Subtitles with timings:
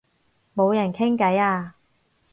[0.55, 1.75] 冇人傾偈啊